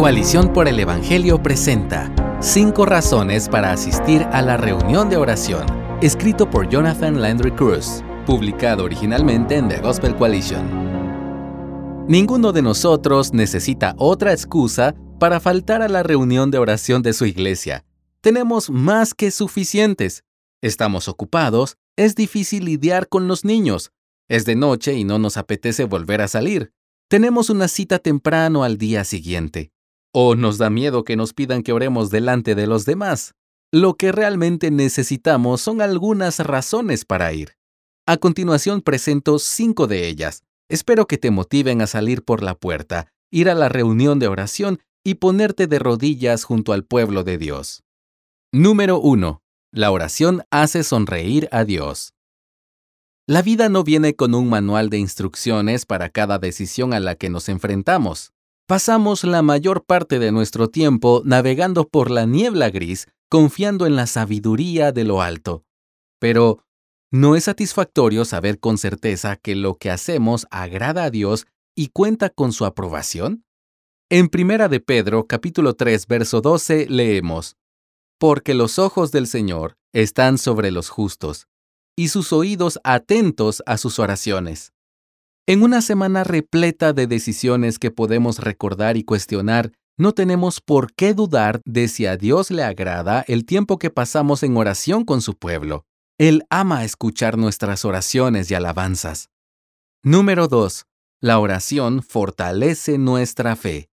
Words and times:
Coalición 0.00 0.50
por 0.54 0.66
el 0.66 0.80
Evangelio 0.80 1.42
presenta 1.42 2.10
Cinco 2.40 2.86
razones 2.86 3.50
para 3.50 3.70
asistir 3.70 4.22
a 4.32 4.40
la 4.40 4.56
reunión 4.56 5.10
de 5.10 5.18
oración, 5.18 5.66
escrito 6.00 6.48
por 6.48 6.70
Jonathan 6.70 7.20
Landry 7.20 7.50
Cruz, 7.50 8.02
publicado 8.24 8.84
originalmente 8.84 9.56
en 9.56 9.68
The 9.68 9.80
Gospel 9.80 10.16
Coalition. 10.16 12.06
Ninguno 12.08 12.52
de 12.52 12.62
nosotros 12.62 13.34
necesita 13.34 13.94
otra 13.98 14.32
excusa 14.32 14.94
para 15.18 15.38
faltar 15.38 15.82
a 15.82 15.88
la 15.88 16.02
reunión 16.02 16.50
de 16.50 16.56
oración 16.56 17.02
de 17.02 17.12
su 17.12 17.26
iglesia. 17.26 17.84
Tenemos 18.22 18.70
más 18.70 19.12
que 19.12 19.30
suficientes. 19.30 20.24
Estamos 20.62 21.08
ocupados, 21.08 21.76
es 21.98 22.14
difícil 22.14 22.64
lidiar 22.64 23.06
con 23.06 23.28
los 23.28 23.44
niños, 23.44 23.92
es 24.30 24.46
de 24.46 24.56
noche 24.56 24.94
y 24.94 25.04
no 25.04 25.18
nos 25.18 25.36
apetece 25.36 25.84
volver 25.84 26.22
a 26.22 26.28
salir. 26.28 26.72
Tenemos 27.08 27.50
una 27.50 27.68
cita 27.68 27.98
temprano 27.98 28.64
al 28.64 28.78
día 28.78 29.04
siguiente. 29.04 29.72
O 30.12 30.34
nos 30.34 30.58
da 30.58 30.70
miedo 30.70 31.04
que 31.04 31.16
nos 31.16 31.32
pidan 31.32 31.62
que 31.62 31.72
oremos 31.72 32.10
delante 32.10 32.54
de 32.54 32.66
los 32.66 32.84
demás. 32.84 33.34
Lo 33.72 33.94
que 33.94 34.10
realmente 34.10 34.72
necesitamos 34.72 35.60
son 35.60 35.80
algunas 35.80 36.40
razones 36.40 37.04
para 37.04 37.32
ir. 37.32 37.56
A 38.06 38.16
continuación 38.16 38.82
presento 38.82 39.38
cinco 39.38 39.86
de 39.86 40.08
ellas. 40.08 40.42
Espero 40.68 41.06
que 41.06 41.18
te 41.18 41.30
motiven 41.30 41.80
a 41.80 41.86
salir 41.86 42.24
por 42.24 42.42
la 42.42 42.56
puerta, 42.56 43.12
ir 43.30 43.48
a 43.48 43.54
la 43.54 43.68
reunión 43.68 44.18
de 44.18 44.26
oración 44.26 44.80
y 45.04 45.14
ponerte 45.14 45.68
de 45.68 45.78
rodillas 45.78 46.42
junto 46.42 46.72
al 46.72 46.84
pueblo 46.84 47.22
de 47.22 47.38
Dios. 47.38 47.84
Número 48.52 48.98
1. 48.98 49.42
La 49.72 49.92
oración 49.92 50.42
hace 50.50 50.82
sonreír 50.82 51.48
a 51.52 51.64
Dios. 51.64 52.14
La 53.28 53.42
vida 53.42 53.68
no 53.68 53.84
viene 53.84 54.16
con 54.16 54.34
un 54.34 54.48
manual 54.48 54.90
de 54.90 54.98
instrucciones 54.98 55.86
para 55.86 56.08
cada 56.08 56.40
decisión 56.40 56.92
a 56.92 56.98
la 56.98 57.14
que 57.14 57.30
nos 57.30 57.48
enfrentamos. 57.48 58.32
Pasamos 58.70 59.24
la 59.24 59.42
mayor 59.42 59.84
parte 59.84 60.20
de 60.20 60.30
nuestro 60.30 60.68
tiempo 60.68 61.22
navegando 61.24 61.88
por 61.88 62.08
la 62.08 62.24
niebla 62.24 62.70
gris, 62.70 63.08
confiando 63.28 63.84
en 63.84 63.96
la 63.96 64.06
sabiduría 64.06 64.92
de 64.92 65.02
lo 65.02 65.22
alto. 65.22 65.64
Pero, 66.20 66.62
¿no 67.10 67.34
es 67.34 67.42
satisfactorio 67.42 68.24
saber 68.24 68.60
con 68.60 68.78
certeza 68.78 69.34
que 69.34 69.56
lo 69.56 69.76
que 69.76 69.90
hacemos 69.90 70.46
agrada 70.52 71.02
a 71.02 71.10
Dios 71.10 71.48
y 71.74 71.88
cuenta 71.88 72.30
con 72.30 72.52
su 72.52 72.64
aprobación? 72.64 73.44
En 74.08 74.28
Primera 74.28 74.68
de 74.68 74.78
Pedro, 74.78 75.26
capítulo 75.26 75.74
3, 75.74 76.06
verso 76.06 76.40
12, 76.40 76.86
leemos: 76.88 77.56
Porque 78.20 78.54
los 78.54 78.78
ojos 78.78 79.10
del 79.10 79.26
Señor 79.26 79.78
están 79.92 80.38
sobre 80.38 80.70
los 80.70 80.90
justos 80.90 81.48
y 81.96 82.06
sus 82.06 82.32
oídos 82.32 82.78
atentos 82.84 83.64
a 83.66 83.78
sus 83.78 83.98
oraciones. 83.98 84.72
En 85.50 85.64
una 85.64 85.82
semana 85.82 86.22
repleta 86.22 86.92
de 86.92 87.08
decisiones 87.08 87.80
que 87.80 87.90
podemos 87.90 88.38
recordar 88.38 88.96
y 88.96 89.02
cuestionar, 89.02 89.72
no 89.98 90.12
tenemos 90.12 90.60
por 90.60 90.92
qué 90.92 91.12
dudar 91.12 91.60
de 91.64 91.88
si 91.88 92.06
a 92.06 92.16
Dios 92.16 92.52
le 92.52 92.62
agrada 92.62 93.24
el 93.26 93.44
tiempo 93.44 93.76
que 93.76 93.90
pasamos 93.90 94.44
en 94.44 94.56
oración 94.56 95.04
con 95.04 95.20
su 95.20 95.36
pueblo. 95.36 95.86
Él 96.18 96.44
ama 96.50 96.84
escuchar 96.84 97.36
nuestras 97.36 97.84
oraciones 97.84 98.48
y 98.48 98.54
alabanzas. 98.54 99.28
Número 100.04 100.46
2. 100.46 100.84
La 101.20 101.40
oración 101.40 102.04
fortalece 102.04 102.96
nuestra 102.96 103.56
fe. 103.56 103.90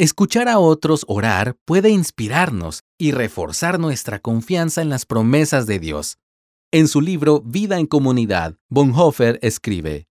Escuchar 0.00 0.48
a 0.48 0.58
otros 0.58 1.04
orar 1.06 1.54
puede 1.64 1.90
inspirarnos 1.90 2.82
y 2.98 3.12
reforzar 3.12 3.78
nuestra 3.78 4.18
confianza 4.18 4.82
en 4.82 4.88
las 4.88 5.06
promesas 5.06 5.68
de 5.68 5.78
Dios. 5.78 6.18
En 6.72 6.88
su 6.88 7.00
libro 7.00 7.40
Vida 7.40 7.78
en 7.78 7.86
Comunidad, 7.86 8.56
Bonhoeffer 8.68 9.38
escribe, 9.42 10.09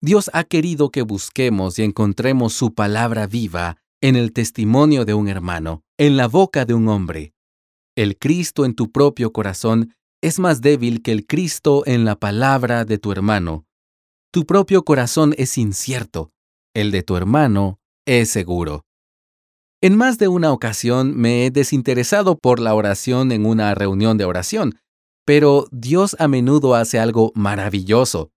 Dios 0.00 0.30
ha 0.32 0.44
querido 0.44 0.90
que 0.90 1.02
busquemos 1.02 1.78
y 1.78 1.82
encontremos 1.82 2.52
su 2.52 2.72
palabra 2.72 3.26
viva 3.26 3.78
en 4.00 4.14
el 4.14 4.32
testimonio 4.32 5.04
de 5.04 5.14
un 5.14 5.28
hermano, 5.28 5.82
en 5.98 6.16
la 6.16 6.28
boca 6.28 6.64
de 6.64 6.74
un 6.74 6.88
hombre. 6.88 7.34
El 7.96 8.16
Cristo 8.16 8.64
en 8.64 8.74
tu 8.74 8.92
propio 8.92 9.32
corazón 9.32 9.96
es 10.22 10.38
más 10.38 10.60
débil 10.60 11.02
que 11.02 11.10
el 11.10 11.26
Cristo 11.26 11.82
en 11.84 12.04
la 12.04 12.14
palabra 12.14 12.84
de 12.84 12.98
tu 12.98 13.10
hermano. 13.10 13.66
Tu 14.32 14.46
propio 14.46 14.84
corazón 14.84 15.34
es 15.36 15.58
incierto, 15.58 16.30
el 16.74 16.92
de 16.92 17.02
tu 17.02 17.16
hermano 17.16 17.80
es 18.06 18.30
seguro. 18.30 18.84
En 19.80 19.96
más 19.96 20.18
de 20.18 20.28
una 20.28 20.52
ocasión 20.52 21.16
me 21.16 21.46
he 21.46 21.50
desinteresado 21.50 22.38
por 22.38 22.60
la 22.60 22.74
oración 22.74 23.32
en 23.32 23.46
una 23.46 23.74
reunión 23.74 24.16
de 24.16 24.24
oración, 24.24 24.78
pero 25.24 25.66
Dios 25.72 26.14
a 26.20 26.28
menudo 26.28 26.76
hace 26.76 27.00
algo 27.00 27.32
maravilloso. 27.34 28.30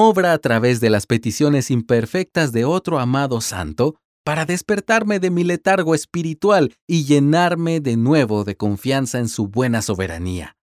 Obra 0.00 0.32
a 0.32 0.38
través 0.38 0.78
de 0.78 0.90
las 0.90 1.06
peticiones 1.06 1.72
imperfectas 1.72 2.52
de 2.52 2.64
otro 2.64 3.00
amado 3.00 3.40
santo 3.40 3.96
para 4.24 4.46
despertarme 4.46 5.18
de 5.18 5.32
mi 5.32 5.42
letargo 5.42 5.92
espiritual 5.92 6.72
y 6.86 7.04
llenarme 7.04 7.80
de 7.80 7.96
nuevo 7.96 8.44
de 8.44 8.56
confianza 8.56 9.18
en 9.18 9.28
su 9.28 9.48
buena 9.48 9.82
soberanía. 9.82 10.56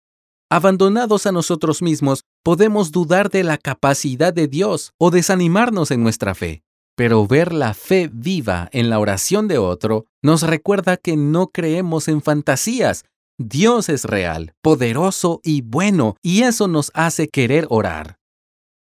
Abandonados 0.53 1.27
a 1.27 1.33
nosotros 1.33 1.83
mismos, 1.83 2.23
podemos 2.45 2.93
dudar 2.93 3.29
de 3.29 3.43
la 3.43 3.59
capacidad 3.59 4.33
de 4.33 4.47
Dios 4.47 4.93
o 4.99 5.11
desanimarnos 5.11 5.91
en 5.91 6.05
nuestra 6.05 6.37
fe. 6.37 6.63
Pero 6.95 7.27
ver 7.27 7.53
la 7.53 7.75
fe 7.75 8.09
viva 8.13 8.69
en 8.71 8.89
la 8.89 9.01
oración 9.01 9.49
de 9.49 9.59
otro 9.59 10.07
nos 10.23 10.43
recuerda 10.43 10.97
que 10.97 11.17
no 11.17 11.49
creemos 11.49 12.07
en 12.07 12.23
fantasías, 12.23 13.05
Dios 13.37 13.89
es 13.89 14.05
real, 14.05 14.53
poderoso 14.63 15.41
y 15.43 15.63
bueno, 15.63 16.15
y 16.23 16.43
eso 16.43 16.69
nos 16.69 16.93
hace 16.95 17.27
querer 17.27 17.67
orar. 17.69 18.21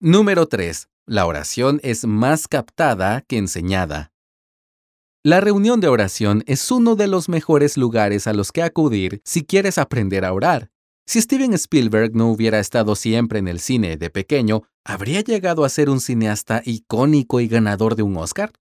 Número 0.01 0.47
3. 0.47 0.91
La 1.07 1.25
oración 1.25 1.81
es 1.83 2.05
más 2.05 2.49
captada 2.49 3.23
que 3.23 3.39
enseñada. 3.39 4.13
La 5.25 5.41
reunión 5.41 5.81
de 5.81 5.89
oración 5.89 6.45
es 6.47 6.71
uno 6.71 6.97
de 6.97 7.07
los 7.07 7.31
mejores 7.31 7.79
lugares 7.79 8.27
a 8.27 8.35
los 8.35 8.53
que 8.53 8.63
acudir 8.63 9.23
si 9.25 9.47
quieres 9.47 9.79
aprender 9.79 10.27
a 10.27 10.35
orar. 10.35 10.71
Si 11.07 11.23
Steven 11.23 11.55
Spielberg 11.55 12.15
no 12.15 12.31
hubiera 12.31 12.59
estado 12.59 12.95
siempre 12.95 13.39
en 13.39 13.49
el 13.49 13.59
cine 13.59 13.97
de 13.97 14.11
pequeño, 14.11 14.65
¿habría 14.85 15.23
llegado 15.23 15.65
a 15.65 15.71
ser 15.71 15.89
un 15.89 16.03
cineasta 16.03 16.61
icónico 16.67 17.41
y 17.41 17.49
ganador 17.49 17.97
de 17.97 18.03
un 18.03 18.19
Oscar? 18.19 18.53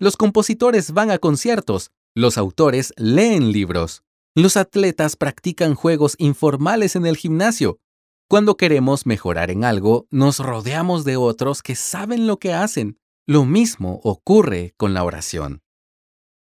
Los 0.00 0.16
compositores 0.16 0.90
van 0.90 1.12
a 1.12 1.18
conciertos, 1.18 1.92
los 2.16 2.36
autores 2.36 2.92
leen 2.96 3.52
libros, 3.52 4.02
los 4.34 4.56
atletas 4.56 5.14
practican 5.14 5.76
juegos 5.76 6.16
informales 6.18 6.96
en 6.96 7.06
el 7.06 7.16
gimnasio. 7.16 7.78
Cuando 8.34 8.56
queremos 8.56 9.06
mejorar 9.06 9.52
en 9.52 9.62
algo, 9.62 10.08
nos 10.10 10.40
rodeamos 10.40 11.04
de 11.04 11.16
otros 11.16 11.62
que 11.62 11.76
saben 11.76 12.26
lo 12.26 12.40
que 12.40 12.52
hacen. 12.52 12.98
Lo 13.28 13.44
mismo 13.44 14.00
ocurre 14.02 14.74
con 14.76 14.92
la 14.92 15.04
oración. 15.04 15.62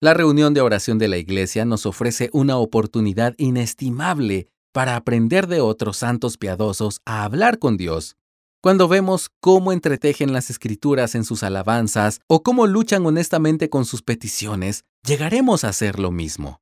La 0.02 0.14
reunión 0.14 0.54
de 0.54 0.60
oración 0.60 0.98
de 0.98 1.08
la 1.08 1.16
iglesia 1.16 1.64
nos 1.64 1.86
ofrece 1.86 2.30
una 2.34 2.58
oportunidad 2.58 3.34
inestimable 3.38 4.50
para 4.74 4.98
aprender 4.98 5.48
de 5.48 5.62
otros 5.62 5.96
santos 5.96 6.38
piadosos 6.38 7.00
a 7.06 7.24
hablar 7.24 7.60
con 7.60 7.78
Dios. 7.78 8.18
Cuando 8.62 8.90
vemos 8.90 9.30
cómo 9.40 9.72
entretejen 9.72 10.34
las 10.34 10.50
escrituras 10.50 11.16
en 11.16 11.24
sus 11.24 11.44
alabanzas 11.44 12.20
o 12.28 12.44
cómo 12.44 12.68
luchan 12.68 13.06
honestamente 13.06 13.70
con 13.70 13.86
sus 13.86 14.02
peticiones, 14.02 14.84
llegaremos 15.08 15.64
a 15.64 15.70
hacer 15.70 15.98
lo 15.98 16.12
mismo. 16.12 16.60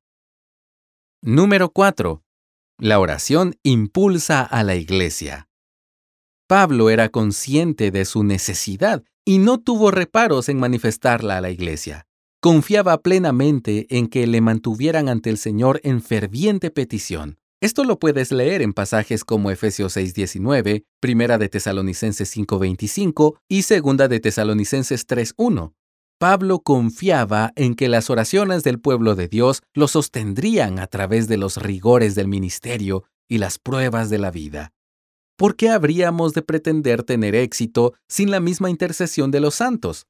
Número 1.24 1.72
4. 1.72 2.22
La 2.80 3.00
oración 3.00 3.56
impulsa 3.64 4.44
a 4.44 4.64
la 4.64 4.76
iglesia. 4.76 5.50
Pablo 6.48 6.92
era 6.92 7.10
consciente 7.10 7.90
de 7.90 8.06
su 8.06 8.24
necesidad 8.24 9.04
y 9.26 9.40
no 9.40 9.58
tuvo 9.58 9.90
reparos 9.90 10.48
en 10.48 10.60
manifestarla 10.60 11.38
a 11.38 11.42
la 11.42 11.50
iglesia. 11.50 12.06
Confiaba 12.40 13.00
plenamente 13.00 13.88
en 13.90 14.08
que 14.08 14.28
le 14.28 14.42
mantuvieran 14.42 15.10
ante 15.10 15.32
el 15.32 15.40
Señor 15.40 15.82
en 15.84 16.04
ferviente 16.04 16.70
petición. 16.70 17.40
Esto 17.62 17.84
lo 17.84 17.98
puedes 17.98 18.32
leer 18.32 18.62
en 18.62 18.74
pasajes 18.74 19.26
como 19.26 19.50
Efesios 19.50 19.98
6:19, 19.98 20.84
Primera 21.00 21.40
de 21.40 21.50
Tesalonicenses 21.50 22.30
5:25 22.30 23.40
y 23.50 23.64
Segunda 23.64 24.08
de 24.08 24.20
Tesalonicenses 24.20 25.08
3:1. 25.08 25.74
Pablo 26.20 26.62
confiaba 26.62 27.54
en 27.56 27.76
que 27.76 27.90
las 27.90 28.10
oraciones 28.10 28.64
del 28.64 28.80
pueblo 28.80 29.14
de 29.14 29.28
Dios 29.28 29.62
lo 29.76 29.88
sostendrían 29.88 30.80
a 30.80 30.88
través 30.88 31.28
de 31.28 31.38
los 31.38 31.58
rigores 31.58 32.16
del 32.16 32.28
ministerio 32.28 33.04
y 33.30 33.38
las 33.38 33.60
pruebas 33.60 34.10
de 34.10 34.18
la 34.18 34.32
vida. 34.32 34.74
¿Por 35.38 35.56
qué 35.56 35.70
habríamos 35.70 36.34
de 36.34 36.42
pretender 36.42 37.04
tener 37.04 37.36
éxito 37.36 37.94
sin 38.08 38.32
la 38.32 38.40
misma 38.40 38.72
intercesión 38.72 39.30
de 39.30 39.42
los 39.42 39.54
santos? 39.54 40.08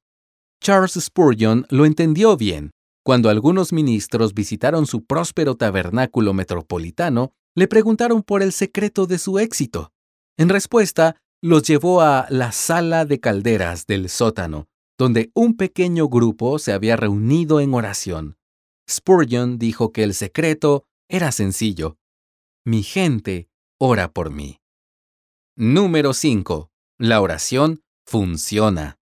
Charles 0.62 0.94
Spurgeon 0.98 1.66
lo 1.68 1.84
entendió 1.84 2.38
bien. 2.38 2.70
Cuando 3.04 3.28
algunos 3.28 3.74
ministros 3.74 4.32
visitaron 4.32 4.86
su 4.86 5.04
próspero 5.04 5.56
tabernáculo 5.56 6.32
metropolitano, 6.32 7.32
le 7.54 7.68
preguntaron 7.68 8.22
por 8.22 8.42
el 8.42 8.52
secreto 8.52 9.06
de 9.06 9.18
su 9.18 9.38
éxito. 9.38 9.92
En 10.38 10.48
respuesta, 10.48 11.16
los 11.42 11.64
llevó 11.64 12.00
a 12.00 12.26
la 12.30 12.52
sala 12.52 13.04
de 13.04 13.20
calderas 13.20 13.86
del 13.86 14.08
sótano, 14.08 14.68
donde 14.98 15.30
un 15.32 15.56
pequeño 15.56 16.08
grupo 16.08 16.58
se 16.58 16.72
había 16.72 16.96
reunido 16.96 17.60
en 17.60 17.72
oración. 17.72 18.36
Spurgeon 18.90 19.58
dijo 19.58 19.92
que 19.92 20.02
el 20.02 20.12
secreto 20.12 20.84
era 21.08 21.30
sencillo. 21.30 21.96
Mi 22.64 22.82
gente 22.82 23.48
ora 23.78 24.12
por 24.12 24.30
mí. 24.30 24.60
Número 25.56 26.12
5. 26.12 26.70
La 26.98 27.20
oración 27.20 27.82
funciona. 28.06 28.98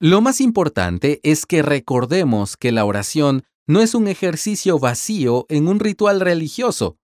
Lo 0.00 0.22
más 0.22 0.40
importante 0.40 1.20
es 1.22 1.44
que 1.44 1.60
recordemos 1.60 2.56
que 2.56 2.72
la 2.72 2.86
oración 2.86 3.44
no 3.66 3.82
es 3.82 3.94
un 3.94 4.08
ejercicio 4.08 4.78
vacío 4.78 5.44
en 5.50 5.68
un 5.68 5.78
ritual 5.78 6.20
religioso. 6.20 6.96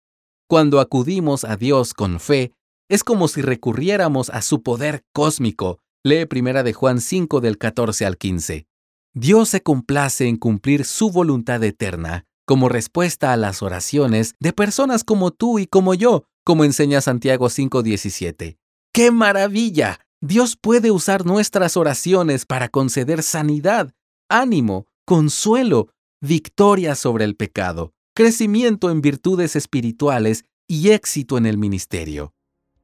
Cuando 0.49 0.81
acudimos 0.81 1.45
a 1.45 1.57
Dios 1.57 1.93
con 1.93 2.21
fe, 2.21 2.53
es 2.89 3.05
como 3.05 3.29
si 3.29 3.43
recurriéramos 3.43 4.31
a 4.31 4.41
su 4.41 4.63
poder 4.63 5.05
cósmico. 5.13 5.81
Lee 6.07 6.25
primera 6.25 6.63
de 6.63 6.73
Juan 6.73 7.01
5 7.01 7.41
del 7.41 7.59
14 7.59 8.07
al 8.07 8.17
15. 8.17 8.69
Dios 9.13 9.49
se 9.49 9.61
complace 9.65 10.29
en 10.29 10.37
cumplir 10.37 10.85
su 10.85 11.11
voluntad 11.11 11.65
eterna 11.65 12.27
como 12.47 12.69
respuesta 12.69 13.33
a 13.33 13.37
las 13.37 13.61
oraciones 13.61 14.37
de 14.39 14.53
personas 14.53 15.03
como 15.03 15.33
tú 15.33 15.59
y 15.59 15.67
como 15.67 15.95
yo, 15.95 16.23
como 16.45 16.63
enseña 16.63 17.01
Santiago 17.01 17.49
5:17. 17.49 18.57
¡Qué 18.93 19.11
maravilla! 19.11 19.99
Dios 20.21 20.55
puede 20.55 20.93
usar 20.93 21.27
nuestras 21.27 21.77
oraciones 21.77 22.47
para 22.47 22.69
conceder 22.69 23.25
sanidad, 23.25 23.93
ánimo, 24.29 24.87
consuelo, 25.05 25.89
victoria 26.21 26.95
sobre 26.95 27.25
el 27.25 27.35
pecado, 27.35 27.95
crecimiento 28.15 28.93
en 28.93 29.01
virtudes 29.01 29.57
espirituales 29.57 30.45
y 30.69 30.91
éxito 30.91 31.37
en 31.37 31.47
el 31.47 31.59
ministerio. 31.59 32.33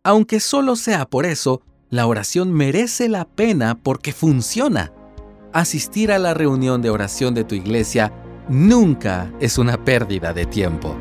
Aunque 0.03 0.41
solo 0.41 0.75
sea 0.75 1.07
por 1.07 1.25
eso, 1.25 1.63
la 1.93 2.07
oración 2.07 2.51
merece 2.51 3.09
la 3.11 3.27
pena 3.27 3.77
porque 3.77 4.15
funciona 4.15 4.95
asistir 5.53 6.11
a 6.11 6.19
la 6.19 6.33
reunión 6.33 6.81
de 6.81 6.89
oración 6.89 7.35
de 7.35 7.45
tu 7.45 7.55
iglesia 7.55 8.11
nunca 8.49 9.31
es 9.41 9.59
una 9.59 9.85
pérdida 9.85 10.33
de 10.33 10.47
tiempo. 10.47 10.97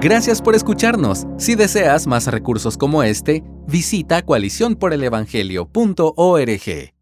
Gracias 0.00 0.40
por 0.40 0.54
escucharnos. 0.54 1.26
Si 1.36 1.56
deseas 1.56 2.06
más 2.06 2.26
recursos 2.26 2.78
como 2.78 3.02
este, 3.02 3.44
visita 3.66 4.22
coaliciónporelevangelio.org. 4.22 6.93